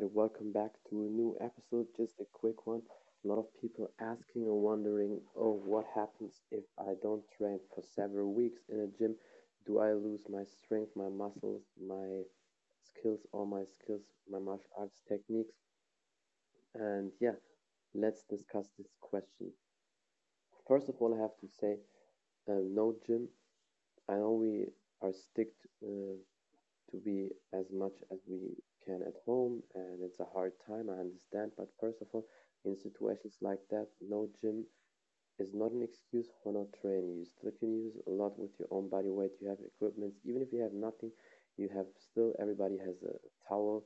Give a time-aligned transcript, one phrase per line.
[0.00, 1.86] everybody, welcome back to a new episode.
[1.94, 2.80] Just a quick one.
[3.22, 7.82] A lot of people asking or wondering, oh, what happens if I don't train for
[7.82, 9.16] several weeks in a gym?
[9.66, 12.22] Do I lose my strength, my muscles, my
[12.82, 14.00] skills, all my skills,
[14.30, 15.54] my martial arts techniques?
[16.74, 17.36] And yeah,
[17.94, 19.52] let's discuss this question.
[20.66, 21.76] First of all, I have to say,
[22.48, 23.28] uh, no gym.
[24.08, 24.66] I know we
[25.02, 26.16] are sticked uh,
[26.90, 28.56] to be as much as we
[28.90, 32.26] can at home and it's a hard time i understand but first of all
[32.64, 34.64] in situations like that no gym
[35.38, 38.68] is not an excuse for not training you still can use a lot with your
[38.70, 41.10] own body weight you have equipment even if you have nothing
[41.56, 43.14] you have still everybody has a
[43.48, 43.84] towel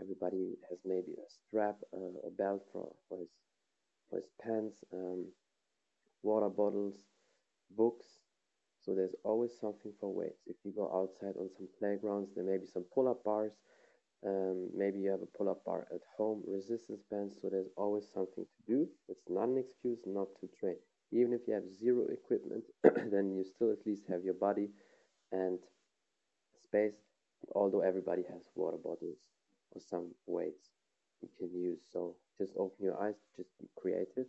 [0.00, 3.30] everybody has maybe a strap uh, a belt for, for his
[4.10, 5.24] for his pants um,
[6.22, 6.96] water bottles
[7.76, 8.06] books
[8.84, 10.42] so there's always something for weights.
[10.46, 13.52] If you go outside on some playgrounds, there may be some pull-up bars.
[14.26, 17.36] Um, maybe you have a pull-up bar at home, resistance bands.
[17.40, 18.88] So there's always something to do.
[19.08, 20.76] It's not an excuse not to train.
[21.12, 22.64] Even if you have zero equipment,
[23.12, 24.70] then you still at least have your body
[25.32, 25.58] and
[26.62, 26.94] space.
[27.54, 29.18] Although everybody has water bottles
[29.72, 30.70] or some weights
[31.20, 31.80] you can use.
[31.92, 34.26] So just open your eyes, just be creative.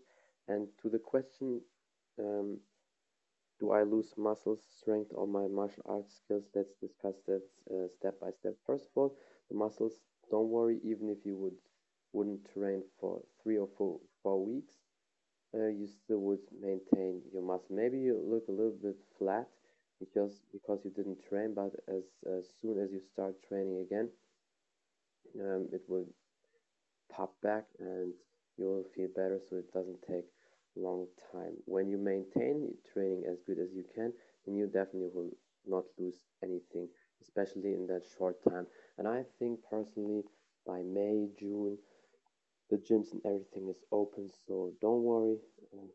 [0.48, 1.62] And to the question,
[2.20, 2.60] um,
[3.60, 6.46] do I lose muscles, strength, or my martial arts skills?
[6.56, 8.56] Let's discuss that uh, step by step.
[8.66, 9.16] First of all,
[9.50, 10.00] the muscles.
[10.32, 11.58] Don't worry, even if you would
[12.14, 14.74] wouldn't train for three or four four weeks,
[15.56, 17.76] uh, you still would maintain your muscle.
[17.76, 19.48] Maybe you look a little bit flat
[20.00, 24.10] because because you didn't train, but as, as soon as you start training again,
[25.40, 26.06] um, it will
[27.10, 28.14] pop back and
[28.58, 29.40] you will feel better.
[29.50, 30.26] So it doesn't take
[30.76, 31.54] long time.
[31.66, 34.14] When you maintain training as good as you can,
[34.46, 35.32] then you definitely will
[35.68, 36.88] not lose anything,
[37.22, 38.68] especially in that short time.
[38.98, 40.24] And I think personally,
[40.66, 41.78] by May, June,
[42.70, 45.38] the gyms and everything is open, so don't worry,
[45.74, 45.88] uh,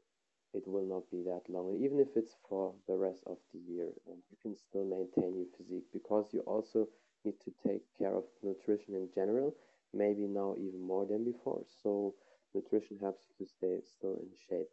[0.55, 1.71] it will not be that long.
[1.71, 5.37] And even if it's for the rest of the year, uh, you can still maintain
[5.37, 6.89] your physique because you also
[7.25, 9.55] need to take care of nutrition in general,
[9.93, 11.63] maybe now even more than before.
[11.83, 12.15] So
[12.55, 14.71] nutrition helps you to stay still in shape.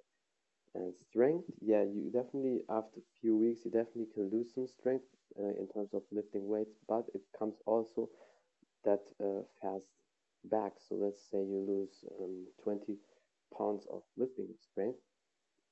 [0.76, 5.06] And strength, yeah, you definitely after a few weeks you definitely can lose some strength
[5.40, 8.10] uh, in terms of lifting weights, but it comes also
[8.84, 9.88] that uh, fast
[10.44, 10.74] back.
[10.80, 12.98] So let's say you lose um, 20
[13.58, 15.00] pounds of lifting strength.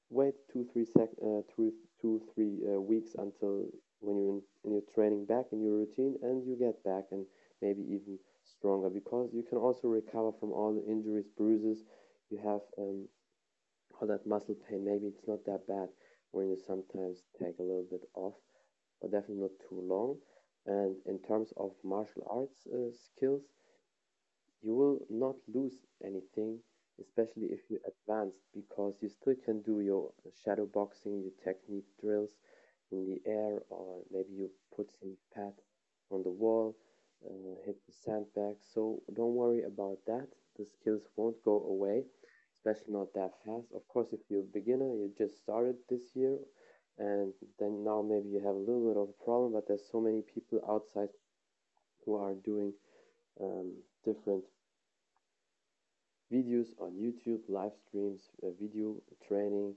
[0.09, 3.65] Wait two, three sec, uh, two, two, three uh, weeks until
[3.99, 7.25] when you're in, in your training back in your routine, and you get back and
[7.61, 11.83] maybe even stronger because you can also recover from all the injuries, bruises
[12.29, 13.07] you have, um,
[13.99, 14.85] all that muscle pain.
[14.85, 15.89] Maybe it's not that bad
[16.31, 18.35] when you sometimes take a little bit off,
[19.01, 20.17] but definitely not too long.
[20.65, 23.43] And in terms of martial arts uh, skills,
[24.61, 26.59] you will not lose anything,
[26.99, 30.11] especially if you advance, because you still can do your
[30.43, 32.31] shadow boxing, your technique drills
[32.91, 35.53] in the air, or maybe you put some pad
[36.11, 36.75] on the wall,
[37.65, 38.55] hit the sandbag.
[38.73, 40.27] So don't worry about that.
[40.57, 42.03] The skills won't go away,
[42.57, 43.67] especially not that fast.
[43.75, 46.37] Of course, if you're a beginner, you just started this year,
[46.97, 49.99] and then now maybe you have a little bit of a problem, but there's so
[49.99, 51.09] many people outside
[52.05, 52.73] who are doing
[53.41, 53.73] um,
[54.05, 54.43] different
[56.31, 58.95] videos on YouTube, live streams, uh, video
[59.27, 59.75] training.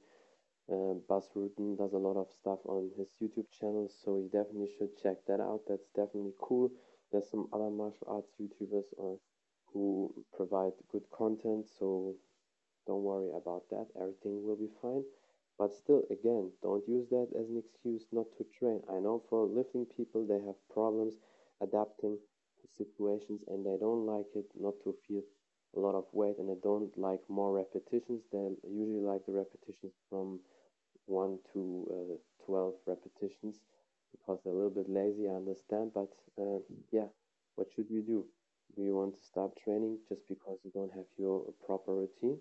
[0.71, 4.71] Uh, Bas Rutten does a lot of stuff on his YouTube channel, so you definitely
[4.79, 5.63] should check that out.
[5.67, 6.71] That's definitely cool.
[7.11, 9.17] There's some other martial arts YouTubers uh,
[9.73, 12.15] who provide good content, so
[12.87, 13.87] don't worry about that.
[14.01, 15.05] Everything will be fine.
[15.59, 18.83] But still, again, don't use that as an excuse not to train.
[18.89, 21.15] I know for lifting people, they have problems
[21.61, 22.19] adapting
[22.61, 25.23] to situations and they don't like it not to feel
[25.77, 28.23] a lot of weight and they don't like more repetitions.
[28.33, 30.41] They usually like the repetitions from
[31.07, 33.61] 1 to uh, 12 repetitions
[34.37, 35.93] they're a little bit lazy, I understand.
[35.95, 36.09] But
[36.41, 36.59] uh,
[36.91, 37.09] yeah,
[37.55, 38.25] what should you do?
[38.77, 42.39] Do you want to stop training just because you don't have your proper routine?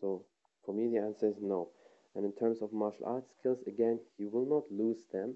[0.00, 0.24] So
[0.64, 1.68] for me, the answer is no.
[2.14, 5.34] And in terms of martial arts skills, again, you will not lose them,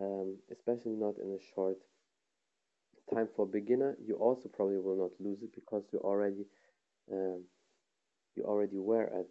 [0.00, 1.78] um, especially not in a short
[3.12, 3.96] time for beginner.
[4.04, 6.44] You also probably will not lose it because you already
[7.12, 7.44] um,
[8.36, 9.28] you already were at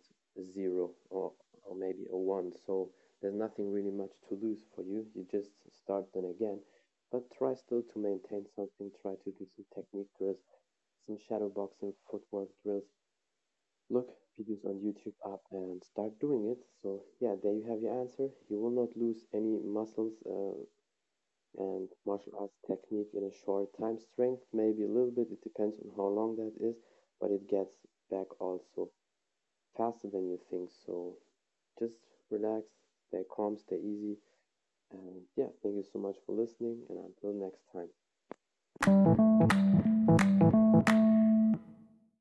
[0.54, 1.32] zero or,
[1.64, 2.52] or maybe a one.
[2.66, 2.90] So
[3.22, 5.06] there's nothing really much to lose for you.
[5.16, 5.52] You just
[5.84, 6.60] start then again.
[7.12, 8.92] But try still to maintain something.
[9.02, 10.38] Try to do some technique drills,
[11.06, 12.84] some shadow boxing, footwork drills.
[13.90, 14.10] Look
[14.40, 16.60] videos on YouTube up and start doing it.
[16.82, 18.30] So yeah, there you have your answer.
[18.50, 20.62] You will not lose any muscles uh,
[21.58, 23.98] and martial arts technique in a short time.
[24.00, 26.76] Strength, maybe a little bit, it depends on how long that is,
[27.20, 27.74] but it gets
[28.12, 28.90] back also
[29.78, 30.70] faster than you think.
[30.86, 31.16] So
[31.80, 31.96] just
[32.30, 32.66] relax,
[33.08, 34.18] stay calm, stay easy.
[34.92, 39.18] And yeah, thank you so much for listening, and until next time.